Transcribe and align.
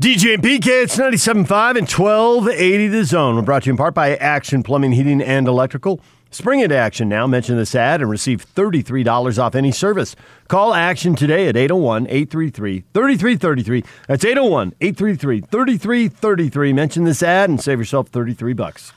DJ 0.00 0.34
and 0.34 0.42
PK, 0.42 0.82
it's 0.82 0.96
97.5 0.96 1.78
and 1.78 1.88
1280 1.88 2.88
the 2.88 3.04
zone. 3.04 3.36
We're 3.36 3.42
brought 3.42 3.62
to 3.62 3.66
you 3.66 3.74
in 3.74 3.76
part 3.76 3.94
by 3.94 4.16
Action 4.16 4.64
Plumbing, 4.64 4.90
Heating, 4.90 5.22
and 5.22 5.46
Electrical. 5.46 6.00
Spring 6.32 6.58
into 6.58 6.76
action 6.76 7.08
now. 7.08 7.28
Mention 7.28 7.56
this 7.56 7.76
ad 7.76 8.00
and 8.00 8.10
receive 8.10 8.44
$33 8.56 9.38
off 9.38 9.54
any 9.54 9.70
service. 9.70 10.16
Call 10.48 10.74
Action 10.74 11.14
today 11.14 11.46
at 11.46 11.56
801 11.56 12.08
833 12.08 12.84
3333. 12.92 13.84
That's 14.08 14.24
801 14.24 14.74
833 14.80 15.40
3333. 15.42 16.72
Mention 16.72 17.04
this 17.04 17.22
ad 17.22 17.48
and 17.48 17.60
save 17.60 17.78
yourself 17.78 18.08
33 18.08 18.52
bucks. 18.52 18.92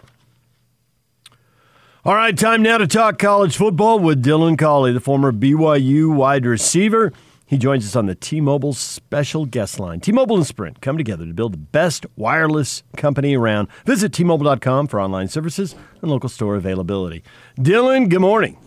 All 2.03 2.15
right, 2.15 2.35
time 2.35 2.63
now 2.63 2.79
to 2.79 2.87
talk 2.87 3.19
college 3.19 3.55
football 3.55 3.99
with 3.99 4.25
Dylan 4.25 4.57
Collie, 4.57 4.93
the 4.93 4.99
former 4.99 5.31
BYU 5.31 6.11
wide 6.11 6.47
receiver. 6.47 7.13
He 7.47 7.57
joins 7.57 7.85
us 7.85 7.95
on 7.95 8.07
the 8.07 8.13
T 8.15 8.41
Mobile 8.41 8.73
special 8.73 9.45
guest 9.45 9.79
line. 9.79 10.01
T 10.01 10.11
Mobile 10.11 10.35
and 10.35 10.45
Sprint 10.45 10.81
come 10.81 10.97
together 10.97 11.25
to 11.25 11.33
build 11.33 11.53
the 11.53 11.57
best 11.57 12.05
wireless 12.17 12.83
company 12.97 13.35
around. 13.37 13.69
Visit 13.85 14.11
T 14.11 14.25
Mobile.com 14.25 14.87
for 14.87 14.99
online 14.99 15.29
services 15.29 15.73
and 16.01 16.11
local 16.11 16.27
store 16.27 16.55
availability. 16.55 17.23
Dylan, 17.57 18.09
good 18.09 18.19
morning. 18.19 18.57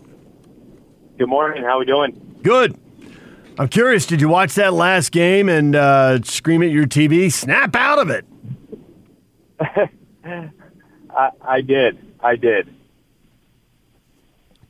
Good 1.19 1.29
morning. 1.29 1.63
How 1.63 1.77
we 1.77 1.85
doing? 1.85 2.39
Good. 2.41 2.75
I'm 3.59 3.67
curious, 3.67 4.07
did 4.07 4.19
you 4.19 4.29
watch 4.29 4.55
that 4.55 4.73
last 4.73 5.11
game 5.11 5.47
and 5.47 5.75
uh, 5.75 6.23
scream 6.23 6.63
at 6.63 6.71
your 6.71 6.87
TV, 6.87 7.31
snap 7.31 7.75
out 7.75 7.99
of 7.99 8.09
it? 8.09 8.25
I, 11.15 11.29
I 11.41 11.61
did. 11.61 11.99
I 12.21 12.35
did. 12.35 12.73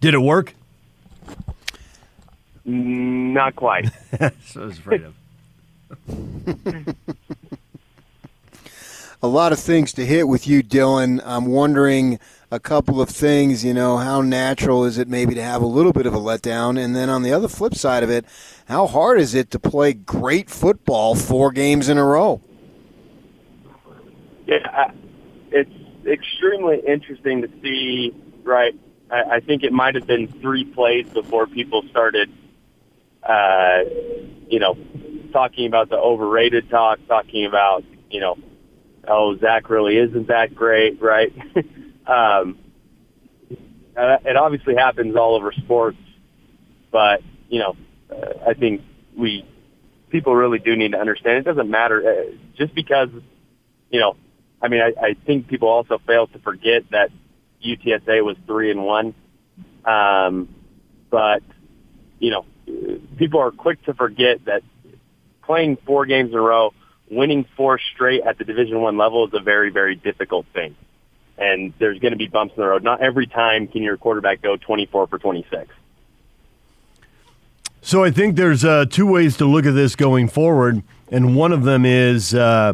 Did 0.01 0.13
it 0.15 0.19
work? 0.19 0.55
Mm, 2.67 3.33
not 3.33 3.55
quite. 3.55 3.89
so 4.45 4.61
I 4.61 4.65
was 4.65 4.77
afraid 4.77 5.03
of. 5.03 5.15
a 9.23 9.27
lot 9.27 9.51
of 9.51 9.59
things 9.59 9.93
to 9.93 10.05
hit 10.05 10.27
with 10.27 10.47
you, 10.47 10.63
Dylan. 10.63 11.21
I'm 11.23 11.45
wondering 11.45 12.19
a 12.49 12.59
couple 12.59 13.01
of 13.01 13.09
things. 13.09 13.63
You 13.63 13.73
know, 13.73 13.97
how 13.97 14.21
natural 14.21 14.83
is 14.85 14.97
it 14.97 15.07
maybe 15.07 15.35
to 15.35 15.43
have 15.43 15.61
a 15.61 15.67
little 15.67 15.93
bit 15.93 16.05
of 16.05 16.13
a 16.13 16.19
letdown? 16.19 16.83
And 16.83 16.95
then 16.95 17.09
on 17.09 17.23
the 17.23 17.33
other 17.33 17.47
flip 17.47 17.75
side 17.75 18.03
of 18.03 18.09
it, 18.09 18.25
how 18.67 18.87
hard 18.87 19.19
is 19.19 19.35
it 19.35 19.51
to 19.51 19.59
play 19.59 19.93
great 19.93 20.49
football 20.49 21.15
four 21.15 21.51
games 21.51 21.89
in 21.89 21.97
a 21.97 22.05
row? 22.05 22.41
Yeah, 24.45 24.91
it's 25.51 25.71
extremely 26.05 26.81
interesting 26.85 27.41
to 27.41 27.49
see, 27.61 28.13
right? 28.43 28.73
I, 29.09 29.35
I 29.35 29.39
think 29.39 29.63
it 29.63 29.71
might 29.71 29.95
have 29.95 30.07
been 30.07 30.27
three 30.27 30.65
plays 30.65 31.07
before 31.09 31.47
people 31.47 31.83
started 31.89 32.31
uh, 33.23 33.79
you 34.47 34.59
know, 34.59 34.75
talking 35.31 35.67
about 35.67 35.89
the 35.89 35.97
overrated 35.97 36.69
talk, 36.69 36.99
talking 37.07 37.45
about, 37.45 37.83
you 38.09 38.19
know, 38.19 38.37
oh, 39.07 39.37
Zach 39.37 39.69
really 39.69 39.97
isn't 39.97 40.27
that 40.27 40.53
great, 40.55 41.01
right? 41.01 41.33
um, 42.07 42.57
it 43.49 44.35
obviously 44.35 44.75
happens 44.75 45.15
all 45.15 45.35
over 45.35 45.51
sports, 45.51 45.97
but, 46.91 47.21
you 47.49 47.59
know, 47.59 47.75
uh, 48.11 48.49
I 48.49 48.53
think 48.53 48.81
we, 49.17 49.45
people 50.09 50.35
really 50.35 50.59
do 50.59 50.75
need 50.75 50.91
to 50.91 50.99
understand 50.99 51.37
it 51.37 51.45
doesn't 51.45 51.69
matter 51.69 52.01
uh, 52.01 52.35
just 52.57 52.73
because, 52.75 53.09
you 53.89 53.99
know, 53.99 54.15
I 54.61 54.67
mean, 54.67 54.81
I, 54.81 54.93
I 54.99 55.15
think 55.25 55.47
people 55.47 55.69
also 55.69 55.99
fail 56.05 56.27
to 56.27 56.39
forget 56.39 56.83
that 56.91 57.09
UTSA 57.65 58.23
was 58.23 58.37
three 58.45 58.71
and 58.71 58.83
one. 58.83 59.13
Um, 59.85 60.53
but, 61.09 61.41
you 62.19 62.29
know, 62.31 62.45
people 63.17 63.39
are 63.39 63.51
quick 63.51 63.83
to 63.85 63.93
forget 63.93 64.45
that 64.45 64.63
playing 65.43 65.77
four 65.85 66.05
games 66.05 66.31
in 66.31 66.37
a 66.37 66.41
row, 66.41 66.73
winning 67.09 67.45
four 67.55 67.79
straight 67.93 68.21
at 68.23 68.37
the 68.37 68.43
Division 68.43 68.81
One 68.81 68.97
level 68.97 69.27
is 69.27 69.33
a 69.33 69.39
very, 69.39 69.69
very 69.69 69.95
difficult 69.95 70.45
thing. 70.53 70.75
And 71.37 71.73
there's 71.79 71.99
going 71.99 72.11
to 72.11 72.17
be 72.17 72.27
bumps 72.27 72.55
in 72.55 72.61
the 72.61 72.67
road. 72.67 72.83
Not 72.83 73.01
every 73.01 73.27
time 73.27 73.67
can 73.67 73.81
your 73.81 73.97
quarterback 73.97 74.41
go 74.41 74.57
24 74.57 75.07
for 75.07 75.17
26. 75.17 75.67
So 77.81 78.03
I 78.03 78.11
think 78.11 78.35
there's 78.35 78.63
uh, 78.63 78.85
two 78.89 79.07
ways 79.07 79.37
to 79.37 79.45
look 79.45 79.65
at 79.65 79.73
this 79.73 79.95
going 79.95 80.27
forward, 80.27 80.83
and 81.11 81.35
one 81.35 81.51
of 81.51 81.63
them 81.63 81.83
is 81.83 82.33
uh, 82.33 82.73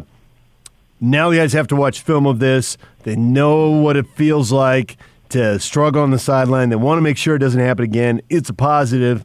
now 1.00 1.30
the 1.30 1.36
guys 1.36 1.54
have 1.54 1.66
to 1.68 1.76
watch 1.76 2.02
film 2.02 2.26
of 2.26 2.40
this. 2.40 2.76
They 3.04 3.16
know 3.16 3.70
what 3.70 3.96
it 3.96 4.06
feels 4.16 4.52
like 4.52 4.98
to 5.30 5.58
struggle 5.60 6.02
on 6.02 6.10
the 6.10 6.18
sideline. 6.18 6.68
They 6.68 6.76
want 6.76 6.98
to 6.98 7.02
make 7.02 7.16
sure 7.16 7.36
it 7.36 7.38
doesn't 7.38 7.60
happen 7.60 7.84
again. 7.84 8.20
It's 8.28 8.50
a 8.50 8.54
positive. 8.54 9.24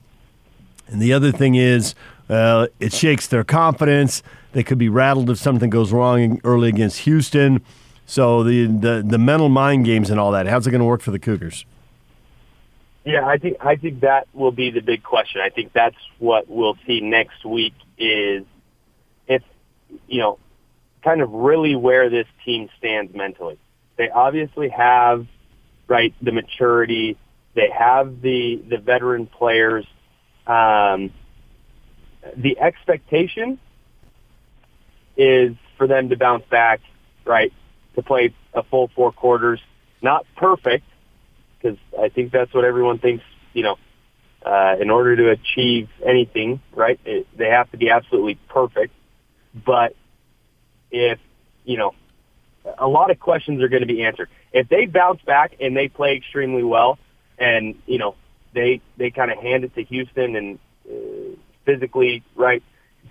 And 0.87 1.01
the 1.01 1.13
other 1.13 1.31
thing 1.31 1.55
is, 1.55 1.95
uh, 2.29 2.67
it 2.79 2.93
shakes 2.93 3.27
their 3.27 3.43
confidence. 3.43 4.23
They 4.53 4.63
could 4.63 4.77
be 4.77 4.89
rattled 4.89 5.29
if 5.29 5.37
something 5.37 5.69
goes 5.69 5.91
wrong 5.91 6.39
early 6.43 6.69
against 6.69 6.99
Houston. 6.99 7.61
So 8.05 8.43
the 8.43 8.65
the, 8.67 9.03
the 9.05 9.17
mental 9.17 9.49
mind 9.49 9.85
games 9.85 10.09
and 10.09 10.19
all 10.19 10.31
that. 10.31 10.47
How's 10.47 10.67
it 10.67 10.71
going 10.71 10.79
to 10.79 10.85
work 10.85 11.01
for 11.01 11.11
the 11.11 11.19
Cougars? 11.19 11.65
Yeah, 13.05 13.25
I 13.25 13.37
think 13.37 13.57
I 13.59 13.75
think 13.75 14.01
that 14.01 14.27
will 14.33 14.51
be 14.51 14.71
the 14.71 14.81
big 14.81 15.03
question. 15.03 15.41
I 15.41 15.49
think 15.49 15.73
that's 15.73 15.97
what 16.19 16.47
we'll 16.47 16.77
see 16.85 17.01
next 17.01 17.43
week 17.43 17.73
is 17.97 18.45
if 19.27 19.43
you 20.07 20.19
know 20.21 20.39
kind 21.03 21.21
of 21.21 21.31
really 21.31 21.75
where 21.75 22.09
this 22.09 22.27
team 22.45 22.69
stands 22.77 23.13
mentally. 23.13 23.57
They 23.97 24.09
obviously 24.09 24.69
have 24.69 25.27
right 25.87 26.13
the 26.21 26.31
maturity. 26.31 27.17
They 27.55 27.69
have 27.69 28.21
the 28.21 28.63
the 28.69 28.77
veteran 28.77 29.27
players 29.27 29.85
um, 30.47 31.11
the 32.35 32.59
expectation 32.59 33.59
is 35.17 35.55
for 35.77 35.87
them 35.87 36.09
to 36.09 36.17
bounce 36.17 36.45
back, 36.49 36.81
right, 37.25 37.53
to 37.95 38.01
play 38.01 38.33
a 38.53 38.63
full 38.63 38.89
four 38.95 39.11
quarters. 39.11 39.61
Not 40.01 40.25
perfect, 40.35 40.85
because 41.61 41.77
I 41.99 42.09
think 42.09 42.31
that's 42.31 42.53
what 42.53 42.65
everyone 42.65 42.99
thinks, 42.99 43.23
you 43.53 43.63
know, 43.63 43.77
uh, 44.45 44.75
in 44.79 44.89
order 44.89 45.15
to 45.15 45.29
achieve 45.29 45.89
anything, 46.05 46.61
right, 46.73 46.99
it, 47.05 47.27
they 47.37 47.49
have 47.49 47.71
to 47.71 47.77
be 47.77 47.89
absolutely 47.89 48.35
perfect. 48.49 48.93
But 49.53 49.95
if, 50.91 51.19
you 51.63 51.77
know, 51.77 51.93
a 52.77 52.87
lot 52.87 53.11
of 53.11 53.19
questions 53.19 53.61
are 53.61 53.69
going 53.69 53.81
to 53.81 53.87
be 53.87 54.03
answered. 54.03 54.29
If 54.51 54.69
they 54.69 54.85
bounce 54.85 55.21
back 55.21 55.55
and 55.59 55.75
they 55.75 55.87
play 55.87 56.15
extremely 56.15 56.63
well 56.63 56.97
and, 57.37 57.75
you 57.85 57.97
know, 57.97 58.15
they 58.53 58.81
they 58.97 59.11
kind 59.11 59.31
of 59.31 59.37
hand 59.39 59.63
it 59.63 59.75
to 59.75 59.83
Houston 59.83 60.35
and 60.35 60.59
uh, 60.89 61.35
physically 61.65 62.23
right 62.35 62.63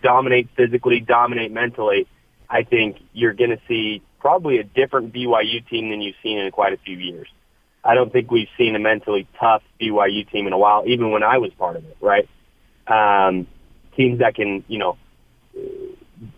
dominate 0.03 0.49
physically, 0.57 1.01
dominate 1.01 1.53
mentally. 1.53 2.07
I 2.49 2.65
think 2.65 2.99
you're 3.13 3.33
going 3.33 3.51
to 3.51 3.61
see 3.69 4.03
probably 4.21 4.59
a 4.59 4.65
different 4.65 5.13
BYU 5.13 5.67
team 5.69 5.91
than 5.91 6.01
you've 6.01 6.17
seen 6.23 6.39
in 6.39 6.51
quite 6.51 6.73
a 6.73 6.77
few 6.77 6.97
years. 6.97 7.29
I 7.85 7.95
don't 7.95 8.13
think 8.13 8.31
we've 8.31 8.49
seen 8.57 8.77
a 8.77 8.79
mentally 8.79 9.27
tough 9.41 9.63
BYU 9.81 10.31
team 10.31 10.47
in 10.47 10.53
a 10.53 10.59
while, 10.59 10.85
even 10.87 11.11
when 11.11 11.23
I 11.23 11.39
was 11.39 11.51
part 11.59 11.77
of 11.77 11.85
it. 11.85 11.97
Right? 12.01 12.29
Um, 12.87 13.47
teams 13.97 14.21
that 14.21 14.35
can, 14.35 14.65
you 14.69 14.79
know, 14.79 14.99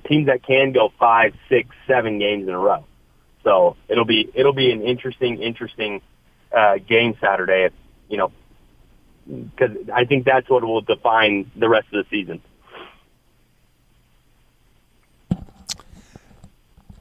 teams 0.06 0.26
that 0.26 0.42
can 0.42 0.72
go 0.72 0.92
five, 0.98 1.34
six, 1.48 1.69
seven 1.86 2.19
games 2.19 2.48
in 2.48 2.54
a 2.54 2.59
row. 2.59 2.84
So 3.42 3.76
it'll 3.88 4.06
be 4.06 4.31
it'll 4.34 4.54
be 4.54 4.71
an 4.71 4.82
interesting, 4.82 5.42
interesting 5.42 6.00
uh, 6.56 6.76
game 6.78 7.15
Saturday. 7.21 7.65
If, 7.65 7.72
you 8.09 8.16
know, 8.16 8.32
because 9.26 9.76
I 9.92 10.04
think 10.04 10.24
that's 10.24 10.48
what 10.48 10.64
will 10.64 10.80
define 10.80 11.50
the 11.56 11.68
rest 11.68 11.86
of 11.92 12.04
the 12.04 12.10
season. 12.10 12.42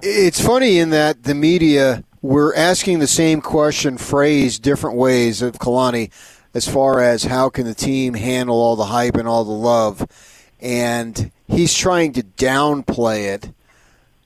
It's 0.01 0.45
funny 0.45 0.79
in 0.79 0.89
that 0.89 1.23
the 1.23 1.35
media 1.35 2.03
we're 2.21 2.55
asking 2.55 2.99
the 2.99 3.07
same 3.07 3.41
question 3.41 3.97
phrased 3.97 4.61
different 4.61 4.97
ways 4.97 5.41
of 5.41 5.59
Kalani 5.59 6.11
as 6.53 6.67
far 6.67 7.01
as 7.01 7.23
how 7.25 7.49
can 7.49 7.65
the 7.65 7.73
team 7.73 8.13
handle 8.13 8.55
all 8.55 8.75
the 8.75 8.85
hype 8.85 9.15
and 9.15 9.27
all 9.27 9.43
the 9.43 9.51
love 9.51 10.07
and 10.61 11.31
he's 11.47 11.73
trying 11.73 12.13
to 12.13 12.23
downplay 12.23 13.33
it 13.33 13.53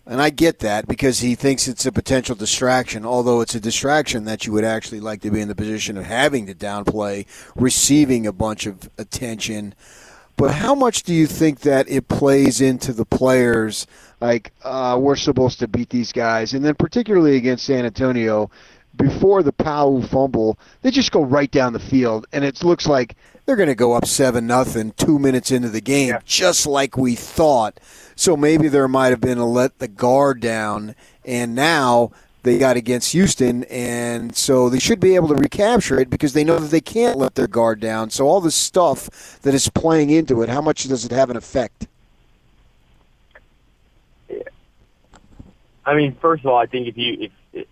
and 0.07 0.21
I 0.21 0.29
get 0.29 0.59
that 0.59 0.87
because 0.87 1.19
he 1.19 1.35
thinks 1.35 1.67
it's 1.67 1.85
a 1.85 1.91
potential 1.91 2.35
distraction, 2.35 3.05
although 3.05 3.41
it's 3.41 3.55
a 3.55 3.59
distraction 3.59 4.25
that 4.25 4.45
you 4.45 4.53
would 4.53 4.63
actually 4.63 5.01
like 5.01 5.21
to 5.21 5.31
be 5.31 5.41
in 5.41 5.49
the 5.49 5.55
position 5.55 5.97
of 5.97 6.05
having 6.05 6.45
to 6.47 6.55
downplay, 6.55 7.25
receiving 7.55 8.25
a 8.25 8.31
bunch 8.31 8.65
of 8.65 8.89
attention. 8.97 9.75
But 10.37 10.51
how 10.51 10.75
much 10.75 11.03
do 11.03 11.13
you 11.13 11.27
think 11.27 11.61
that 11.61 11.89
it 11.89 12.07
plays 12.07 12.61
into 12.61 12.93
the 12.93 13.05
players? 13.05 13.87
Like, 14.21 14.53
uh, 14.63 14.97
we're 14.99 15.15
supposed 15.15 15.59
to 15.59 15.67
beat 15.67 15.89
these 15.89 16.11
guys. 16.11 16.53
And 16.53 16.63
then, 16.63 16.75
particularly 16.75 17.35
against 17.37 17.65
San 17.65 17.85
Antonio, 17.85 18.49
before 18.95 19.43
the 19.43 19.51
Powell 19.51 20.01
fumble, 20.01 20.57
they 20.83 20.91
just 20.91 21.11
go 21.11 21.23
right 21.23 21.49
down 21.51 21.73
the 21.73 21.79
field. 21.79 22.27
And 22.31 22.45
it 22.45 22.63
looks 22.63 22.87
like 22.87 23.15
they're 23.45 23.55
going 23.55 23.69
to 23.69 23.75
go 23.75 23.93
up 23.93 24.05
7 24.05 24.45
nothing 24.45 24.91
two 24.97 25.19
minutes 25.19 25.51
into 25.51 25.69
the 25.69 25.81
game, 25.81 26.09
yeah. 26.09 26.19
just 26.25 26.65
like 26.67 26.97
we 26.97 27.15
thought. 27.15 27.79
So 28.17 28.35
maybe 28.35 28.67
there 28.67 28.87
might 28.87 29.09
have 29.09 29.21
been 29.21 29.37
a 29.37 29.45
let 29.45 29.77
the 29.77 29.87
guard 29.87 30.39
down, 30.39 30.95
and 31.23 31.53
now 31.53 32.11
they 32.41 32.57
got 32.57 32.75
against 32.75 33.11
Houston, 33.11 33.63
and 33.65 34.35
so 34.35 34.69
they 34.69 34.79
should 34.79 34.99
be 34.99 35.13
able 35.13 35.27
to 35.27 35.35
recapture 35.35 35.99
it 35.99 36.09
because 36.09 36.33
they 36.33 36.43
know 36.43 36.57
that 36.57 36.71
they 36.71 36.81
can't 36.81 37.19
let 37.19 37.35
their 37.35 37.47
guard 37.47 37.79
down. 37.79 38.09
So 38.09 38.27
all 38.27 38.41
this 38.41 38.55
stuff 38.55 39.39
that 39.43 39.53
is 39.53 39.69
playing 39.69 40.09
into 40.09 40.41
it, 40.41 40.49
how 40.49 40.61
much 40.61 40.85
does 40.85 41.05
it 41.05 41.11
have 41.11 41.29
an 41.29 41.37
effect? 41.37 41.87
I 45.85 45.93
mean, 45.93 46.17
first 46.19 46.43
of 46.43 46.49
all, 46.49 46.57
I 46.57 46.65
think 46.65 46.87
if 46.87 46.97
you, 46.97 47.29
if, 47.53 47.67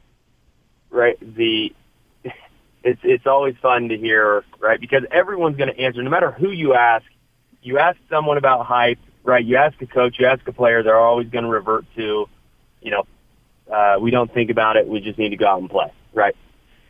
right, 0.91 1.17
the, 1.19 1.73
it's, 2.83 3.01
it's 3.03 3.25
always 3.25 3.55
fun 3.63 3.89
to 3.89 3.97
hear, 3.97 4.43
right, 4.59 4.79
because 4.79 5.05
everyone's 5.09 5.57
going 5.57 5.73
to 5.73 5.79
answer, 5.79 6.03
no 6.03 6.11
matter 6.11 6.29
who 6.29 6.51
you 6.51 6.75
ask, 6.75 7.03
you 7.63 7.79
ask 7.79 7.97
someone 8.11 8.37
about 8.37 8.67
hype, 8.67 8.99
right, 9.25 9.43
you 9.43 9.57
ask 9.57 9.81
a 9.81 9.87
coach, 9.87 10.15
you 10.19 10.27
ask 10.27 10.47
a 10.47 10.53
player, 10.53 10.83
they're 10.83 10.99
always 10.99 11.27
going 11.29 11.43
to 11.43 11.49
revert 11.49 11.85
to, 11.95 12.29
you 12.81 12.91
know, 12.91 13.03
uh, 13.73 13.99
we 13.99 14.11
don't 14.11 14.33
think 14.33 14.49
about 14.49 14.77
it, 14.77 14.87
we 14.87 15.01
just 15.01 15.17
need 15.17 15.29
to 15.29 15.37
go 15.37 15.47
out 15.47 15.59
and 15.59 15.69
play, 15.69 15.91
right? 16.13 16.35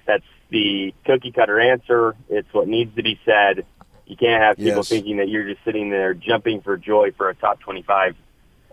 That's 0.05 0.25
the 0.49 0.93
cookie 1.05 1.31
cutter 1.31 1.59
answer. 1.59 2.15
It's 2.29 2.53
what 2.53 2.67
needs 2.67 2.95
to 2.95 3.03
be 3.03 3.19
said. 3.25 3.65
You 4.05 4.15
can't 4.15 4.43
have 4.43 4.57
people 4.57 4.81
Yes. 4.81 4.89
thinking 4.89 5.17
that 5.17 5.29
you're 5.29 5.47
just 5.47 5.63
sitting 5.65 5.89
there 5.89 6.13
jumping 6.13 6.61
for 6.61 6.77
joy 6.77 7.11
for 7.17 7.29
a 7.29 7.35
top 7.35 7.59
25 7.61 8.15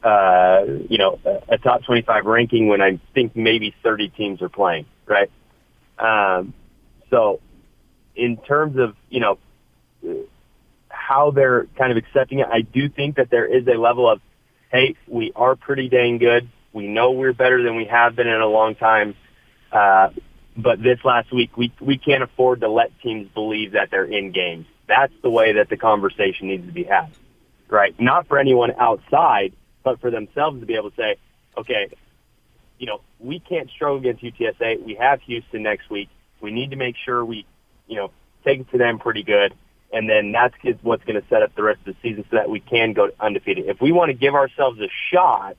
uh, 0.03 0.65
you 0.88 0.99
know, 0.99 1.20
a, 1.25 1.55
a 1.55 1.58
top 1.58 1.85
25 1.85 2.26
ranking 2.26 2.67
when 2.67 2.82
I 2.82 2.99
think 3.15 3.37
maybe 3.37 3.75
30 3.82 4.08
teams 4.08 4.43
are 4.43 4.49
playing, 4.49 4.87
right? 5.06 5.31
Um, 5.99 6.55
so 7.11 7.41
in 8.17 8.37
terms 8.38 8.79
of, 8.79 8.97
you 9.08 9.20
know, 9.20 9.38
how 11.03 11.31
they're 11.31 11.67
kind 11.77 11.91
of 11.91 11.99
accepting 11.99 12.39
it, 12.39 12.47
I 12.51 12.61
do 12.61 12.89
think 12.89 13.17
that 13.17 13.31
there 13.31 13.47
is 13.47 13.67
a 13.67 13.79
level 13.79 14.09
of, 14.09 14.21
hey, 14.71 14.97
we 15.07 15.33
are 15.35 15.57
pretty 15.57 15.89
dang 15.89 16.19
good. 16.19 16.49
We 16.73 16.87
know 16.87 17.13
we're 17.13 17.33
better 17.33 17.63
than 17.63 17.77
we 17.77 17.87
have 17.87 18.15
been 18.15 18.29
in 18.29 18.41
a 18.41 18.47
long 18.47 18.75
time. 18.75 19.15
Uh, 19.71 20.11
but 20.57 20.83
this 20.83 20.99
last 21.05 21.33
week, 21.33 21.57
we, 21.57 21.73
we 21.81 21.99
can't 21.99 22.23
afford 22.23 22.61
to 22.61 22.69
let 22.69 22.99
teams 23.01 23.29
believe 23.35 23.73
that 23.73 23.91
they're 23.91 24.05
in 24.05 24.33
games. 24.33 24.67
That's 24.87 25.13
the 25.23 25.31
way 25.31 25.55
that 25.55 25.69
the 25.69 25.77
conversation 25.77 26.49
needs 26.49 26.67
to 26.67 26.73
be 26.73 26.85
had, 26.85 27.11
right? 27.69 27.99
Not 28.01 28.29
for 28.29 28.39
anyone 28.39 28.73
outside, 28.79 29.53
but 29.83 30.01
for 30.01 30.11
themselves 30.11 30.61
to 30.61 30.67
be 30.67 30.75
able 30.75 30.91
to 30.91 30.97
say, 30.97 31.17
okay, 31.57 31.89
you 32.79 32.87
know, 32.87 33.01
we 33.19 33.41
can't 33.41 33.71
struggle 33.71 33.99
against 33.99 34.23
UTSA. 34.23 34.83
We 34.85 34.95
have 34.95 35.21
Houston 35.23 35.63
next 35.63 35.91
week. 35.91 36.09
We 36.41 36.51
need 36.51 36.71
to 36.71 36.77
make 36.77 36.97
sure 37.05 37.25
we, 37.25 37.47
you 37.87 37.97
know, 37.97 38.11
take 38.45 38.61
it 38.61 38.71
to 38.71 38.79
them 38.79 38.99
pretty 38.99 39.23
good. 39.23 39.55
And 39.93 40.09
then 40.09 40.33
that's 40.33 40.55
what's 40.83 41.05
going 41.05 41.21
to 41.21 41.29
set 41.29 41.43
up 41.43 41.55
the 41.55 41.62
rest 41.62 41.81
of 41.87 41.94
the 41.94 41.97
season 42.03 42.25
so 42.31 42.37
that 42.37 42.49
we 42.49 42.61
can 42.61 42.94
go 42.94 43.11
undefeated. 43.21 43.67
If 43.67 43.81
we 43.81 43.93
want 43.93 44.09
to 44.09 44.15
give 44.15 44.35
ourselves 44.35 44.81
a 44.81 44.89
shot 45.11 45.56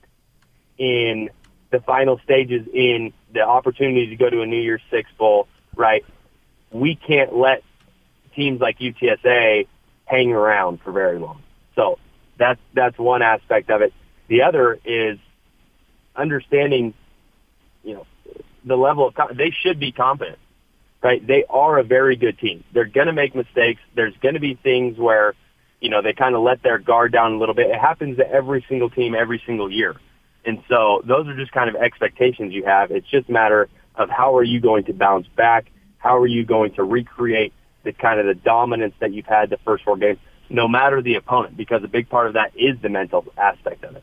in 0.76 1.30
the 1.70 1.80
final 1.80 2.18
stages 2.18 2.66
in 2.72 3.12
the 3.32 3.42
opportunity 3.42 4.08
to 4.08 4.16
go 4.16 4.28
to 4.28 4.42
a 4.42 4.46
New 4.46 4.60
Year's 4.60 4.82
Six 4.90 5.10
bowl, 5.18 5.46
right? 5.76 6.04
We 6.72 6.96
can't 6.96 7.34
let 7.36 7.62
teams 8.34 8.60
like 8.60 8.78
UTSA 8.78 9.66
hang 10.06 10.32
around 10.32 10.80
for 10.82 10.92
very 10.92 11.18
long. 11.18 11.42
So 11.74 11.98
that's 12.38 12.60
that's 12.74 12.98
one 12.98 13.22
aspect 13.22 13.70
of 13.70 13.82
it. 13.82 13.92
The 14.28 14.42
other 14.42 14.78
is 14.84 15.18
understanding, 16.16 16.94
you 17.82 17.94
know, 17.94 18.06
the 18.64 18.76
level 18.76 19.08
of 19.08 19.36
they 19.36 19.50
should 19.50 19.78
be 19.78 19.92
confident, 19.92 20.38
right? 21.04 21.24
They 21.24 21.44
are 21.50 21.78
a 21.78 21.84
very 21.84 22.16
good 22.16 22.38
team. 22.38 22.64
They're 22.72 22.86
going 22.86 23.06
to 23.08 23.12
make 23.12 23.34
mistakes. 23.34 23.82
There's 23.94 24.16
going 24.22 24.34
to 24.34 24.40
be 24.40 24.54
things 24.54 24.98
where, 24.98 25.34
you 25.80 25.90
know, 25.90 26.00
they 26.00 26.14
kind 26.14 26.34
of 26.34 26.40
let 26.40 26.62
their 26.62 26.78
guard 26.78 27.12
down 27.12 27.34
a 27.34 27.38
little 27.38 27.54
bit. 27.54 27.68
It 27.68 27.78
happens 27.78 28.16
to 28.16 28.28
every 28.28 28.64
single 28.68 28.88
team 28.88 29.14
every 29.14 29.40
single 29.46 29.70
year. 29.70 29.94
And 30.46 30.62
so 30.68 31.02
those 31.06 31.28
are 31.28 31.36
just 31.36 31.52
kind 31.52 31.68
of 31.68 31.76
expectations 31.76 32.54
you 32.54 32.64
have. 32.64 32.90
It's 32.90 33.08
just 33.08 33.28
a 33.28 33.32
matter 33.32 33.68
of 33.94 34.08
how 34.08 34.36
are 34.36 34.42
you 34.42 34.60
going 34.60 34.84
to 34.84 34.94
bounce 34.94 35.26
back? 35.28 35.70
How 35.98 36.16
are 36.18 36.26
you 36.26 36.44
going 36.44 36.72
to 36.74 36.84
recreate 36.84 37.52
the 37.82 37.92
kind 37.92 38.18
of 38.18 38.26
the 38.26 38.34
dominance 38.34 38.94
that 39.00 39.12
you've 39.12 39.26
had 39.26 39.50
the 39.50 39.58
first 39.58 39.84
four 39.84 39.98
games, 39.98 40.18
no 40.48 40.66
matter 40.66 41.02
the 41.02 41.16
opponent, 41.16 41.54
because 41.56 41.84
a 41.84 41.88
big 41.88 42.08
part 42.08 42.26
of 42.26 42.32
that 42.32 42.52
is 42.56 42.80
the 42.80 42.88
mental 42.88 43.26
aspect 43.36 43.84
of 43.84 43.96
it. 43.96 44.02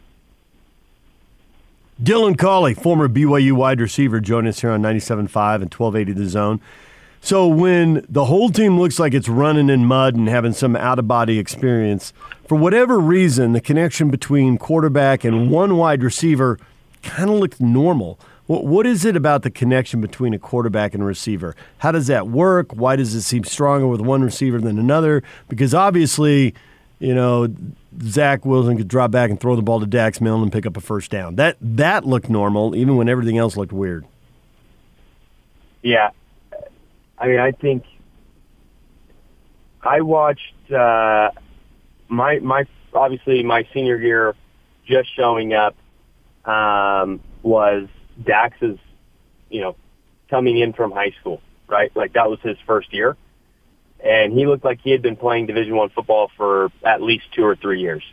Dylan 2.01 2.37
Collie, 2.37 2.73
former 2.73 3.07
BYU 3.07 3.53
wide 3.53 3.81
receiver, 3.81 4.19
joined 4.19 4.47
us 4.47 4.61
here 4.61 4.71
on 4.71 4.81
97.5 4.81 5.17
and 5.17 5.73
1280 5.73 6.13
The 6.13 6.27
Zone. 6.27 6.61
So 7.23 7.47
when 7.47 8.03
the 8.09 8.25
whole 8.25 8.49
team 8.49 8.79
looks 8.79 8.97
like 8.97 9.13
it's 9.13 9.29
running 9.29 9.69
in 9.69 9.85
mud 9.85 10.15
and 10.15 10.27
having 10.27 10.53
some 10.53 10.75
out 10.75 10.97
of 10.97 11.07
body 11.07 11.37
experience, 11.37 12.13
for 12.47 12.55
whatever 12.57 12.99
reason, 12.99 13.53
the 13.53 13.61
connection 13.61 14.09
between 14.09 14.57
quarterback 14.57 15.23
and 15.23 15.51
one 15.51 15.77
wide 15.77 16.01
receiver 16.01 16.59
kind 17.03 17.29
of 17.29 17.35
looked 17.35 17.61
normal. 17.61 18.19
What, 18.47 18.65
what 18.65 18.87
is 18.87 19.05
it 19.05 19.15
about 19.15 19.43
the 19.43 19.51
connection 19.51 20.01
between 20.01 20.33
a 20.33 20.39
quarterback 20.39 20.95
and 20.95 21.03
a 21.03 21.05
receiver? 21.05 21.55
How 21.77 21.91
does 21.91 22.07
that 22.07 22.27
work? 22.27 22.73
Why 22.73 22.95
does 22.95 23.13
it 23.13 23.21
seem 23.21 23.43
stronger 23.43 23.87
with 23.87 24.01
one 24.01 24.23
receiver 24.23 24.59
than 24.59 24.79
another? 24.79 25.21
Because 25.47 25.75
obviously, 25.75 26.55
you 26.99 27.13
know, 27.13 27.47
Zach 28.01 28.45
Wilson 28.45 28.77
could 28.77 28.87
drop 28.87 29.11
back 29.11 29.29
and 29.29 29.39
throw 29.39 29.55
the 29.55 29.61
ball 29.61 29.79
to 29.79 29.85
Dax 29.85 30.19
Milne 30.19 30.41
and 30.41 30.51
pick 30.51 30.65
up 30.65 30.75
a 30.75 30.81
first 30.81 31.11
down. 31.11 31.35
That 31.35 31.55
that 31.61 32.03
looked 32.03 32.29
normal, 32.29 32.75
even 32.75 32.97
when 32.97 33.07
everything 33.07 33.37
else 33.37 33.55
looked 33.55 33.71
weird. 33.71 34.05
Yeah, 35.83 36.11
I 37.21 37.27
mean, 37.27 37.39
I 37.39 37.51
think 37.51 37.83
I 39.83 40.01
watched 40.01 40.71
uh, 40.71 41.29
my 42.09 42.39
my 42.39 42.65
obviously 42.95 43.43
my 43.43 43.67
senior 43.75 43.97
year 43.97 44.35
just 44.87 45.15
showing 45.15 45.53
up 45.53 45.75
um, 46.49 47.21
was 47.43 47.87
Dax's, 48.25 48.79
you 49.51 49.61
know, 49.61 49.75
coming 50.31 50.57
in 50.57 50.73
from 50.73 50.91
high 50.91 51.13
school, 51.19 51.41
right? 51.67 51.95
Like 51.95 52.13
that 52.13 52.27
was 52.27 52.39
his 52.41 52.57
first 52.65 52.91
year, 52.91 53.15
and 54.03 54.33
he 54.33 54.47
looked 54.47 54.65
like 54.65 54.79
he 54.83 54.89
had 54.89 55.03
been 55.03 55.15
playing 55.15 55.45
Division 55.45 55.75
One 55.75 55.89
football 55.89 56.31
for 56.35 56.71
at 56.83 57.03
least 57.03 57.25
two 57.35 57.45
or 57.45 57.55
three 57.55 57.81
years. 57.81 58.03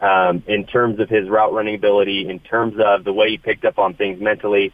Um, 0.00 0.42
in 0.48 0.66
terms 0.66 0.98
of 0.98 1.08
his 1.08 1.28
route 1.28 1.52
running 1.52 1.76
ability, 1.76 2.28
in 2.28 2.40
terms 2.40 2.74
of 2.84 3.04
the 3.04 3.12
way 3.12 3.30
he 3.30 3.38
picked 3.38 3.64
up 3.64 3.78
on 3.78 3.94
things 3.94 4.20
mentally, 4.20 4.72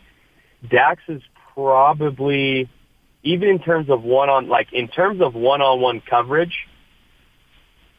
Dax 0.71 1.03
is 1.07 1.21
probably 1.53 2.71
even 3.23 3.49
in 3.49 3.59
terms 3.59 3.91
of 3.91 4.03
one 4.03 4.29
on 4.29 4.49
like 4.49 4.73
in 4.73 4.89
terms 4.89 5.21
of 5.21 5.35
one 5.35 5.61
on 5.61 5.81
one 5.81 6.01
coverage. 6.01 6.55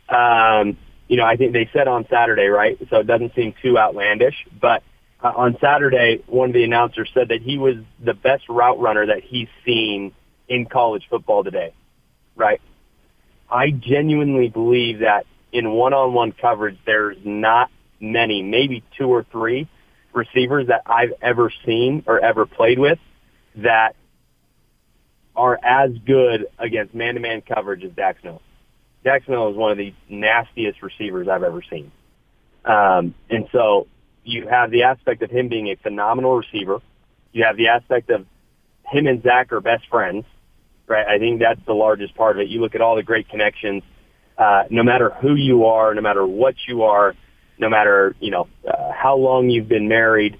Um, 0.07 0.77
you 1.07 1.17
know, 1.17 1.25
I 1.25 1.35
think 1.35 1.53
they 1.53 1.69
said 1.73 1.87
on 1.87 2.05
Saturday, 2.09 2.47
right? 2.47 2.77
So 2.89 2.97
it 2.97 3.07
doesn't 3.07 3.35
seem 3.35 3.53
too 3.61 3.77
outlandish, 3.77 4.35
but 4.59 4.83
uh, 5.23 5.33
on 5.35 5.57
Saturday, 5.59 6.23
one 6.27 6.49
of 6.49 6.53
the 6.53 6.63
announcers 6.63 7.09
said 7.13 7.29
that 7.29 7.41
he 7.41 7.57
was 7.57 7.75
the 8.03 8.13
best 8.13 8.47
route 8.47 8.79
runner 8.79 9.05
that 9.07 9.21
he's 9.23 9.47
seen 9.65 10.13
in 10.47 10.65
college 10.65 11.03
football 11.09 11.43
today, 11.43 11.73
right? 12.35 12.61
I 13.49 13.71
genuinely 13.71 14.49
believe 14.49 14.99
that 14.99 15.25
in 15.51 15.71
one-on-one 15.71 16.33
coverage, 16.33 16.77
there's 16.85 17.17
not 17.23 17.69
many, 17.99 18.43
maybe 18.43 18.83
two 18.97 19.07
or 19.07 19.25
three 19.31 19.67
receivers 20.13 20.67
that 20.67 20.83
I've 20.85 21.13
ever 21.21 21.51
seen 21.65 22.03
or 22.07 22.19
ever 22.19 22.45
played 22.45 22.79
with 22.79 22.99
that 23.55 23.95
are 25.39 25.57
as 25.63 25.91
good 26.05 26.47
against 26.59 26.93
man-to-man 26.93 27.41
coverage 27.41 27.83
as 27.85 27.91
Dax 27.93 28.21
Milne. 28.25 28.41
Dax 29.05 29.25
Milne 29.29 29.51
is 29.53 29.57
one 29.57 29.71
of 29.71 29.77
the 29.77 29.93
nastiest 30.09 30.83
receivers 30.83 31.29
I've 31.29 31.43
ever 31.43 31.61
seen. 31.69 31.93
Um, 32.65 33.15
and 33.29 33.47
so 33.53 33.87
you 34.25 34.49
have 34.49 34.69
the 34.69 34.83
aspect 34.83 35.21
of 35.21 35.31
him 35.31 35.47
being 35.47 35.69
a 35.69 35.77
phenomenal 35.77 36.35
receiver. 36.35 36.81
You 37.31 37.45
have 37.45 37.55
the 37.55 37.69
aspect 37.69 38.09
of 38.09 38.25
him 38.85 39.07
and 39.07 39.23
Zach 39.23 39.53
are 39.53 39.61
best 39.61 39.87
friends, 39.87 40.25
right? 40.87 41.07
I 41.07 41.19
think 41.19 41.39
that's 41.39 41.61
the 41.65 41.73
largest 41.73 42.15
part 42.15 42.35
of 42.35 42.41
it. 42.41 42.49
You 42.49 42.59
look 42.59 42.75
at 42.75 42.81
all 42.81 42.97
the 42.97 43.03
great 43.03 43.29
connections. 43.29 43.83
Uh, 44.37 44.63
no 44.69 44.83
matter 44.83 45.11
who 45.21 45.35
you 45.35 45.67
are, 45.67 45.93
no 45.93 46.01
matter 46.01 46.27
what 46.27 46.55
you 46.67 46.83
are, 46.83 47.15
no 47.57 47.69
matter 47.69 48.13
you 48.19 48.31
know 48.31 48.47
uh, 48.67 48.91
how 48.91 49.15
long 49.15 49.49
you've 49.49 49.67
been 49.69 49.87
married, 49.87 50.37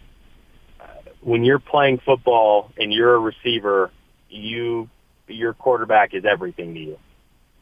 uh, 0.81 0.85
when 1.21 1.45
you're 1.45 1.59
playing 1.59 1.99
football 1.99 2.71
and 2.77 2.91
you're 2.91 3.15
a 3.15 3.19
receiver, 3.19 3.91
you 4.29 4.89
your 5.27 5.53
quarterback 5.53 6.13
is 6.13 6.25
everything 6.25 6.73
to 6.73 6.79
you. 6.79 6.99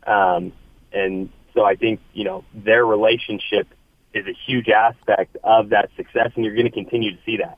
Um, 0.05 0.53
and 0.93 1.29
so 1.53 1.65
I 1.65 1.75
think 1.75 1.99
you 2.13 2.23
know 2.23 2.43
their 2.53 2.85
relationship 2.85 3.67
is 4.13 4.25
a 4.25 4.33
huge 4.45 4.69
aspect 4.69 5.37
of 5.43 5.69
that 5.69 5.89
success, 5.95 6.31
and 6.35 6.45
you're 6.45 6.55
going 6.55 6.65
to 6.65 6.71
continue 6.71 7.11
to 7.15 7.21
see 7.25 7.37
that. 7.37 7.57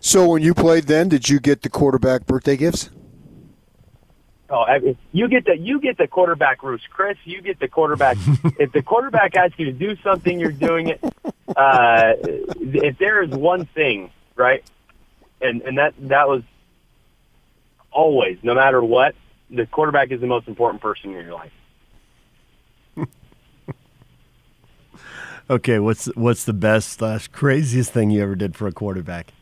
So 0.00 0.28
when 0.28 0.42
you 0.42 0.52
played 0.52 0.84
then, 0.84 1.08
did 1.08 1.28
you 1.28 1.40
get 1.40 1.62
the 1.62 1.70
quarterback 1.70 2.26
birthday 2.26 2.56
gifts? 2.56 2.90
Oh, 4.50 4.62
I 4.62 4.78
mean, 4.78 4.98
you 5.12 5.28
get 5.28 5.46
the 5.46 5.56
you 5.56 5.80
get 5.80 5.96
the 5.96 6.06
quarterback 6.06 6.62
roost, 6.62 6.90
Chris. 6.90 7.16
You 7.24 7.40
get 7.40 7.58
the 7.58 7.68
quarterback. 7.68 8.18
if 8.58 8.70
the 8.72 8.82
quarterback 8.82 9.34
asks 9.36 9.58
you 9.58 9.66
to 9.66 9.72
do 9.72 9.96
something, 10.04 10.38
you're 10.38 10.52
doing 10.52 10.88
it. 10.88 11.00
Uh, 11.56 12.12
if 12.60 12.98
there 12.98 13.22
is 13.22 13.30
one 13.30 13.64
thing, 13.64 14.10
right, 14.36 14.62
and 15.44 15.62
and 15.62 15.78
that 15.78 15.94
that 16.00 16.28
was 16.28 16.42
always, 17.92 18.38
no 18.42 18.54
matter 18.54 18.82
what, 18.82 19.14
the 19.50 19.66
quarterback 19.66 20.10
is 20.10 20.20
the 20.20 20.26
most 20.26 20.48
important 20.48 20.82
person 20.82 21.10
in 21.10 21.24
your 21.24 21.34
life. 21.34 21.52
Okay, 25.50 25.78
what's 25.78 26.06
what's 26.16 26.44
the 26.44 26.54
best 26.54 26.92
slash 26.92 27.28
craziest 27.28 27.92
thing 27.92 28.10
you 28.10 28.22
ever 28.22 28.34
did 28.34 28.56
for 28.56 28.66
a 28.66 28.72
quarterback? 28.72 29.32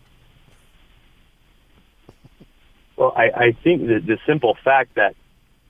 Well, 2.96 3.12
I, 3.16 3.30
I 3.34 3.52
think 3.52 3.86
the, 3.86 4.00
the 4.00 4.18
simple 4.26 4.56
fact 4.64 4.96
that 4.96 5.14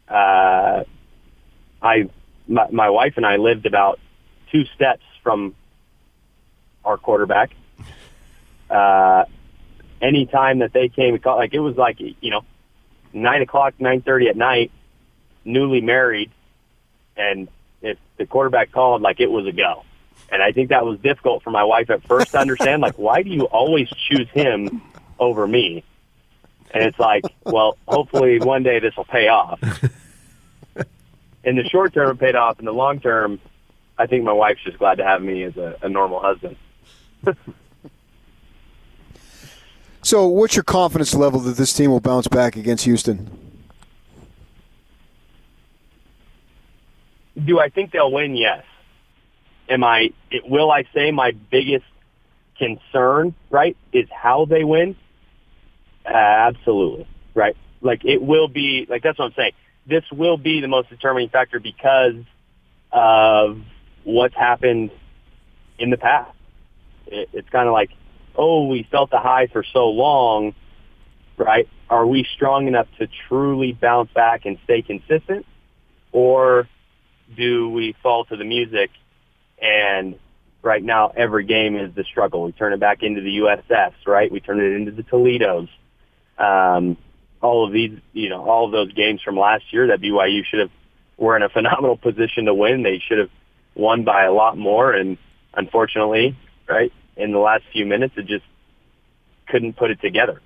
uh, 0.09 0.85
I, 1.83 2.09
my, 2.49 2.71
my 2.71 2.91
wife 2.91 3.15
and 3.17 3.27
I 3.27 3.37
lived 3.37 3.67
about 3.67 4.01
two 4.51 4.65
steps 4.75 5.05
from 5.23 5.55
our 6.85 6.97
quarterback. 6.97 7.55
Uh, 8.69 9.25
anytime 10.03 10.59
that 10.59 10.73
they 10.73 10.89
came, 10.89 11.19
like 11.25 11.55
it 11.55 11.61
was 11.61 11.77
like 11.77 12.01
you 12.01 12.31
know, 12.31 12.45
nine 13.13 13.41
o'clock, 13.41 13.75
nine 13.79 14.03
thirty 14.03 14.29
at 14.29 14.37
night, 14.37 14.71
newly 15.45 15.81
married, 15.81 16.31
and 17.17 17.49
if 17.81 17.99
the 18.19 18.27
quarterback 18.27 18.73
called, 18.73 19.01
like 19.01 19.21
it 19.21 19.31
was 19.31 19.47
a 19.47 19.53
go. 19.53 19.85
And 20.31 20.43
I 20.43 20.53
think 20.53 20.71
that 20.71 20.85
was 20.85 20.99
difficult 20.99 21.43
for 21.43 21.51
my 21.51 21.65
wife 21.65 21.91
at 21.91 22.03
first 22.05 22.33
to 22.33 22.39
understand. 22.39 22.81
like, 22.83 22.99
why 22.99 23.23
do 23.23 23.31
you 23.31 23.45
always 23.45 23.89
choose 24.09 24.29
him 24.31 24.83
over 25.19 25.47
me? 25.47 25.85
And 26.73 26.83
it's 26.83 26.99
like, 26.99 27.25
well, 27.45 27.77
hopefully 27.87 28.39
one 28.39 28.63
day 28.63 28.79
this 28.79 28.97
will 28.97 29.05
pay 29.05 29.29
off. 29.29 29.61
In 31.45 31.57
the 31.57 31.65
short 31.65 31.93
term, 31.93 32.11
it 32.11 32.19
paid 32.19 32.35
off. 32.35 32.59
In 32.61 32.65
the 32.65 32.73
long 32.73 33.01
term, 33.01 33.41
I 33.99 34.07
think 34.07 34.25
my 34.25 34.33
wife's 34.33 34.63
just 34.63 34.79
glad 34.79 34.99
to 34.99 35.05
have 35.05 35.23
me 35.23 35.43
as 35.43 35.57
a, 35.57 35.77
a 35.83 35.89
normal 35.89 36.21
husband. 36.21 36.57
so, 40.13 40.27
what's 40.27 40.55
your 40.55 40.63
confidence 40.63 41.15
level 41.15 41.41
that 41.41 41.57
this 41.57 41.73
team 41.73 41.91
will 41.91 41.99
bounce 41.99 42.29
back 42.29 42.55
against 42.55 42.85
Houston? 42.85 43.31
Do 47.43 47.59
I 47.59 47.71
think 47.71 47.93
they'll 47.93 48.13
win? 48.13 48.37
Yes. 48.37 48.63
Am 49.71 49.83
I? 49.83 50.11
It, 50.31 50.47
will 50.47 50.71
I 50.71 50.85
say 50.93 51.13
my 51.13 51.31
biggest 51.51 51.87
concern, 52.59 53.35
right, 53.49 53.75
is 53.95 54.07
how 54.11 54.45
they 54.45 54.65
win? 54.65 54.97
Uh, 56.05 56.11
absolutely, 56.11 57.09
right. 57.35 57.57
Like 57.81 58.05
it 58.05 58.21
will 58.21 58.49
be. 58.49 58.87
Like 58.91 59.03
that's 59.03 59.19
what 59.19 59.25
I'm 59.25 59.35
saying. 59.35 59.53
This 59.87 60.05
will 60.13 60.37
be 60.37 60.61
the 60.61 60.69
most 60.69 60.91
determining 60.91 61.31
factor 61.31 61.59
because 61.59 62.17
of 62.93 63.63
what's 64.05 64.35
happened 64.35 64.91
in 65.79 65.89
the 65.89 65.97
past. 65.97 66.37
It, 67.07 67.31
it's 67.33 67.49
kind 67.49 67.67
of 67.67 67.73
like, 67.73 67.93
oh, 68.37 68.67
we 68.67 68.87
felt 68.91 69.11
the 69.11 69.19
high 69.19 69.47
for 69.47 69.65
so 69.73 69.89
long, 69.89 70.55
right? 71.37 71.69
Are 71.89 72.07
we 72.07 72.27
strong 72.35 72.69
enough 72.69 72.87
to 72.99 73.09
truly 73.29 73.73
bounce 73.73 74.11
back 74.13 74.47
and 74.47 74.59
stay 74.65 74.83
consistent, 74.83 75.47
or 76.11 76.69
do 77.37 77.71
we 77.71 77.95
fall 78.03 78.25
to 78.27 78.37
the 78.37 78.45
music 78.45 78.91
and 79.61 80.19
right 80.63 80.83
now 80.83 81.13
every 81.17 81.45
game 81.45 81.77
is 81.77 81.95
the 81.95 82.05
struggle. 82.05 82.43
We 82.45 82.53
turn 82.53 82.73
it 82.73 82.81
back 82.81 83.03
into 83.03 83.21
the 83.21 83.39
USFs, 83.39 84.07
right? 84.07 84.31
We 84.31 84.41
turn 84.41 84.61
it 84.61 84.73
into 84.75 84.91
the 84.91 85.03
Toledos. 85.03 85.69
Um, 86.39 86.97
all 87.41 87.67
of 87.67 87.73
these, 87.73 87.99
you 88.13 88.29
know, 88.29 88.49
all 88.49 88.67
of 88.67 88.73
those 88.73 88.93
games 88.93 89.21
from 89.23 89.39
last 89.39 89.65
year 89.73 89.89
that 89.89 90.01
BYU 90.01 90.45
should 90.45 90.61
have 90.61 90.71
were 91.17 91.37
in 91.37 91.43
a 91.43 91.49
phenomenal 91.53 91.97
position 91.97 92.47
to 92.47 92.55
win. 92.55 92.83
They 92.83 93.03
should 93.07 93.19
have 93.19 93.31
won 93.75 94.05
by 94.05 94.25
a 94.25 94.33
lot 94.33 94.57
more, 94.59 94.93
and 94.93 95.17
unfortunately, 95.55 96.37
right 96.69 96.93
in 97.17 97.33
the 97.33 97.39
last 97.39 97.65
few 97.73 97.87
minutes, 97.87 98.15
it 98.17 98.27
just 98.27 98.45
couldn't 99.49 99.77
put 99.77 99.91
it 99.91 100.01
together. 100.01 100.41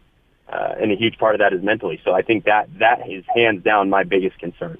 Uh, 0.49 0.75
and 0.81 0.93
a 0.93 0.97
huge 0.97 1.19
part 1.19 1.35
of 1.35 1.41
that 1.41 1.53
is 1.53 1.63
mentally. 1.63 2.01
So 2.05 2.13
I 2.13 2.23
think 2.23 2.45
that 2.45 2.69
that 2.79 3.09
is 3.11 3.25
hands 3.35 3.65
down 3.65 3.91
my 3.91 4.05
biggest 4.05 4.39
concern. 4.39 4.79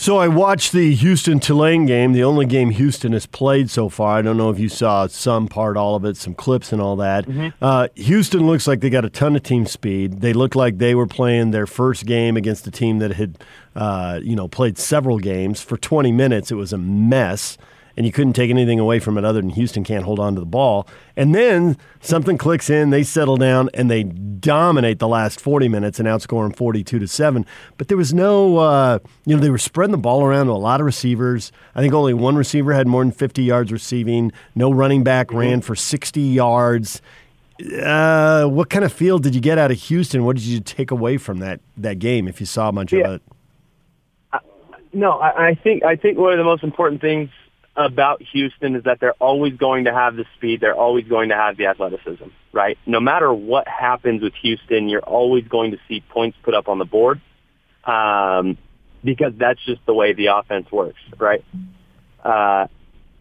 So 0.00 0.16
I 0.16 0.28
watched 0.28 0.72
the 0.72 0.94
Houston 0.94 1.40
Tulane 1.40 1.84
game, 1.84 2.14
the 2.14 2.24
only 2.24 2.46
game 2.46 2.70
Houston 2.70 3.12
has 3.12 3.26
played 3.26 3.68
so 3.68 3.90
far. 3.90 4.16
I 4.16 4.22
don't 4.22 4.38
know 4.38 4.48
if 4.48 4.58
you 4.58 4.70
saw 4.70 5.06
some 5.06 5.46
part, 5.46 5.76
all 5.76 5.94
of 5.94 6.06
it, 6.06 6.16
some 6.16 6.34
clips 6.34 6.72
and 6.72 6.80
all 6.80 6.96
that. 6.96 7.26
Mm-hmm. 7.26 7.48
Uh, 7.62 7.88
Houston 7.96 8.46
looks 8.46 8.66
like 8.66 8.80
they 8.80 8.88
got 8.88 9.04
a 9.04 9.10
ton 9.10 9.36
of 9.36 9.42
team 9.42 9.66
speed. 9.66 10.22
They 10.22 10.32
look 10.32 10.54
like 10.54 10.78
they 10.78 10.94
were 10.94 11.06
playing 11.06 11.50
their 11.50 11.66
first 11.66 12.06
game 12.06 12.38
against 12.38 12.66
a 12.66 12.70
team 12.70 12.98
that 13.00 13.12
had, 13.12 13.44
uh, 13.76 14.20
you 14.22 14.34
know, 14.34 14.48
played 14.48 14.78
several 14.78 15.18
games 15.18 15.60
for 15.60 15.76
20 15.76 16.10
minutes. 16.12 16.50
It 16.50 16.54
was 16.54 16.72
a 16.72 16.78
mess 16.78 17.58
and 17.96 18.06
you 18.06 18.12
couldn't 18.12 18.32
take 18.32 18.50
anything 18.50 18.78
away 18.78 18.98
from 18.98 19.18
it 19.18 19.24
other 19.24 19.40
than 19.40 19.50
Houston 19.50 19.84
can't 19.84 20.04
hold 20.04 20.18
on 20.18 20.34
to 20.34 20.40
the 20.40 20.46
ball. 20.46 20.86
And 21.16 21.34
then 21.34 21.76
something 22.00 22.38
clicks 22.38 22.70
in, 22.70 22.90
they 22.90 23.02
settle 23.02 23.36
down, 23.36 23.70
and 23.74 23.90
they 23.90 24.04
dominate 24.04 24.98
the 24.98 25.08
last 25.08 25.40
40 25.40 25.68
minutes 25.68 25.98
and 25.98 26.08
outscore 26.08 26.44
them 26.44 26.52
42 26.52 26.98
to 26.98 27.08
7. 27.08 27.46
But 27.76 27.88
there 27.88 27.96
was 27.96 28.14
no, 28.14 28.58
uh, 28.58 28.98
you 29.26 29.34
know, 29.36 29.42
they 29.42 29.50
were 29.50 29.58
spreading 29.58 29.92
the 29.92 29.98
ball 29.98 30.24
around 30.24 30.46
to 30.46 30.52
a 30.52 30.54
lot 30.54 30.80
of 30.80 30.86
receivers. 30.86 31.52
I 31.74 31.80
think 31.80 31.94
only 31.94 32.14
one 32.14 32.36
receiver 32.36 32.72
had 32.72 32.86
more 32.86 33.02
than 33.02 33.12
50 33.12 33.42
yards 33.42 33.72
receiving. 33.72 34.32
No 34.54 34.70
running 34.72 35.04
back 35.04 35.28
mm-hmm. 35.28 35.38
ran 35.38 35.60
for 35.60 35.74
60 35.74 36.20
yards. 36.20 37.02
Uh, 37.82 38.46
what 38.46 38.70
kind 38.70 38.84
of 38.84 38.92
feel 38.92 39.18
did 39.18 39.34
you 39.34 39.40
get 39.40 39.58
out 39.58 39.70
of 39.70 39.78
Houston? 39.82 40.24
What 40.24 40.36
did 40.36 40.46
you 40.46 40.60
take 40.60 40.90
away 40.90 41.18
from 41.18 41.40
that, 41.40 41.60
that 41.76 41.98
game 41.98 42.26
if 42.26 42.40
you 42.40 42.46
saw 42.46 42.70
much 42.72 42.92
yeah. 42.92 43.00
of 43.00 43.14
it? 43.14 43.22
no, 44.92 45.12
I, 45.18 45.48
I 45.48 45.54
think 45.54 45.84
I 45.84 45.96
think 45.96 46.18
one 46.18 46.32
of 46.32 46.38
the 46.38 46.44
most 46.44 46.64
important 46.64 47.00
things 47.00 47.30
about 47.76 48.22
Houston 48.32 48.76
is 48.76 48.84
that 48.84 48.98
they're 49.00 49.14
always 49.14 49.54
going 49.54 49.84
to 49.84 49.92
have 49.92 50.16
the 50.16 50.24
speed. 50.36 50.60
They're 50.60 50.74
always 50.74 51.06
going 51.06 51.28
to 51.28 51.36
have 51.36 51.56
the 51.56 51.66
athleticism, 51.66 52.28
right? 52.52 52.76
No 52.86 53.00
matter 53.00 53.32
what 53.32 53.66
happens 53.68 54.22
with 54.22 54.34
Houston, 54.42 54.88
you're 54.88 55.00
always 55.00 55.46
going 55.48 55.70
to 55.72 55.78
see 55.88 56.02
points 56.10 56.36
put 56.42 56.54
up 56.54 56.68
on 56.68 56.78
the 56.78 56.84
board 56.84 57.20
um, 57.84 58.58
because 59.04 59.32
that's 59.38 59.60
just 59.64 59.80
the 59.86 59.94
way 59.94 60.12
the 60.12 60.26
offense 60.26 60.70
works, 60.70 61.00
right? 61.18 61.44
Uh, 62.24 62.66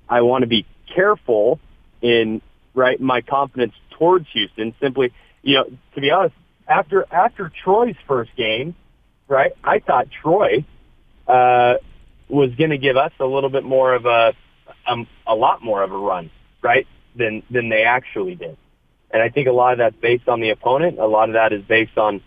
I 0.10 0.22
want 0.22 0.42
to 0.42 0.48
be 0.48 0.66
careful 0.94 1.60
in 2.02 2.42
right 2.74 3.00
my 3.00 3.22
confidence 3.22 3.74
towards 3.92 4.28
Houston. 4.34 4.74
Simply, 4.82 5.14
you 5.42 5.56
know, 5.56 5.66
to 5.96 6.02
be 6.02 6.12
honest, 6.12 6.36
after 6.68 7.06
after 7.12 7.52
Troy's 7.64 7.96
first 8.08 8.36
game, 8.36 8.76
right? 9.28 9.52
I 9.64 9.80
thought 9.80 10.08
Troy 10.22 10.66
uh, 11.28 11.76
was 12.30 12.52
going 12.56 12.70
to 12.70 12.78
give 12.78 12.96
us 12.96 13.12
a 13.20 13.26
little 13.26 13.50
bit 13.50 13.64
more 13.64 13.94
of 13.94 14.06
a, 14.06 14.34
um, 14.88 15.08
a 15.26 15.36
lot 15.36 15.64
more 15.64 15.84
of 15.84 15.92
a 15.92 15.98
run, 15.98 16.30
right? 16.62 16.88
Than 17.16 17.44
than 17.50 17.70
they 17.70 17.84
actually 17.84 18.36
did. 18.36 18.56
And 19.12 19.22
I 19.22 19.30
think 19.30 19.48
a 19.48 19.52
lot 19.52 19.74
of 19.74 19.80
that's 19.80 19.96
based 19.96 20.28
on 20.28 20.40
the 20.40 20.52
opponent. 20.52 21.00
A 21.00 21.08
lot 21.08 21.30
of 21.30 21.34
that 21.34 21.52
is 21.52 21.64
based 21.64 21.98
on, 21.98 22.22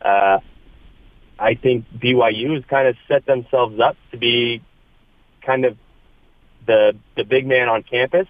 uh, 0.00 0.38
I 1.38 1.54
think 1.54 1.86
BYU 1.92 2.54
has 2.54 2.64
kind 2.70 2.86
of 2.86 2.96
set 3.08 3.26
themselves 3.26 3.80
up 3.80 3.96
to 4.12 4.16
be 4.16 4.62
kind 5.44 5.64
of 5.64 5.76
the 6.66 6.96
the 7.16 7.24
big 7.24 7.46
man 7.46 7.68
on 7.68 7.82
campus. 7.82 8.28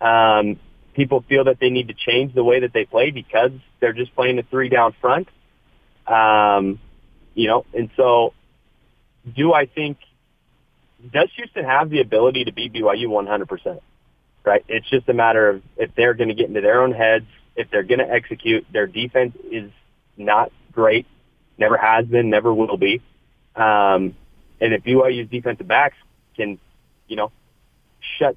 Um, 0.00 0.58
people 0.94 1.24
feel 1.28 1.44
that 1.44 1.58
they 1.60 1.70
need 1.70 1.88
to 1.88 1.94
change 1.94 2.34
the 2.34 2.44
way 2.44 2.60
that 2.60 2.72
they 2.72 2.84
play 2.84 3.10
because 3.10 3.52
they're 3.80 3.92
just 3.92 4.14
playing 4.14 4.38
a 4.38 4.42
three 4.42 4.68
down 4.68 4.94
front. 5.00 5.28
Um, 6.06 6.80
you 7.34 7.48
know, 7.48 7.64
and 7.74 7.90
so 7.96 8.34
do 9.36 9.52
I 9.52 9.66
think 9.66 9.98
does 11.10 11.28
Houston 11.36 11.64
have 11.64 11.90
the 11.90 12.00
ability 12.00 12.44
to 12.44 12.52
beat 12.52 12.72
BYU 12.72 13.06
100%? 13.06 13.80
Right? 14.44 14.64
It's 14.68 14.88
just 14.90 15.08
a 15.08 15.14
matter 15.14 15.48
of 15.48 15.62
if 15.76 15.94
they're 15.96 16.14
going 16.14 16.28
to 16.28 16.34
get 16.34 16.48
into 16.48 16.60
their 16.60 16.82
own 16.82 16.92
heads, 16.92 17.26
if 17.56 17.70
they're 17.70 17.82
going 17.82 18.00
to 18.00 18.10
execute. 18.10 18.66
Their 18.72 18.86
defense 18.86 19.36
is 19.50 19.70
not 20.16 20.52
great, 20.72 21.06
never 21.58 21.76
has 21.76 22.06
been, 22.06 22.30
never 22.30 22.52
will 22.52 22.76
be. 22.76 23.00
Um, 23.54 24.16
and 24.60 24.72
if 24.72 24.82
BYU's 24.82 25.30
defensive 25.30 25.68
backs 25.68 25.96
can, 26.36 26.58
you 27.06 27.16
know, 27.16 27.30
shut 28.18 28.36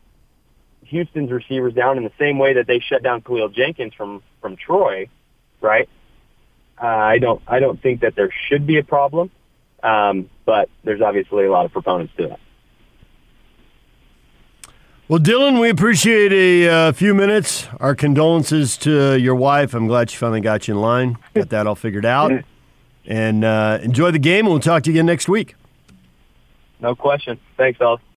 Houston's 0.85 1.31
receivers 1.31 1.73
down 1.73 1.97
in 1.97 2.03
the 2.03 2.11
same 2.19 2.37
way 2.37 2.53
that 2.53 2.67
they 2.67 2.79
shut 2.79 3.03
down 3.03 3.21
Khalil 3.21 3.49
Jenkins 3.49 3.93
from 3.93 4.21
from 4.41 4.55
Troy, 4.55 5.09
right? 5.61 5.89
Uh, 6.81 6.85
I 6.85 7.19
don't 7.19 7.41
I 7.47 7.59
don't 7.59 7.81
think 7.81 8.01
that 8.01 8.15
there 8.15 8.29
should 8.47 8.67
be 8.67 8.77
a 8.77 8.83
problem, 8.83 9.31
um, 9.81 10.29
but 10.45 10.69
there's 10.83 11.01
obviously 11.01 11.45
a 11.45 11.51
lot 11.51 11.65
of 11.65 11.71
proponents 11.71 12.13
to 12.17 12.27
that. 12.27 12.39
Well, 15.07 15.19
Dylan, 15.19 15.61
we 15.61 15.69
appreciate 15.69 16.33
a 16.33 16.67
uh, 16.67 16.91
few 16.91 17.13
minutes. 17.13 17.67
Our 17.79 17.93
condolences 17.93 18.75
to 18.77 19.15
your 19.19 19.35
wife. 19.35 19.75
I'm 19.75 19.85
glad 19.85 20.09
she 20.09 20.17
finally 20.17 20.41
got 20.41 20.67
you 20.67 20.73
in 20.73 20.81
line. 20.81 21.19
Got 21.35 21.49
that 21.49 21.67
all 21.67 21.75
figured 21.75 22.07
out. 22.07 22.31
And 23.05 23.45
uh, 23.45 23.77
enjoy 23.83 24.09
the 24.09 24.17
game, 24.17 24.45
and 24.45 24.49
we'll 24.49 24.59
talk 24.59 24.81
to 24.81 24.89
you 24.89 24.95
again 24.95 25.05
next 25.05 25.29
week. 25.29 25.53
No 26.79 26.95
question. 26.95 27.39
Thanks, 27.55 27.77
fellas. 27.77 28.01